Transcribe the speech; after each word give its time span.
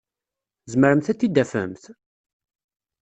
Tzemremt 0.63 1.11
ad 1.11 1.17
t-id-tafemt? 1.19 1.83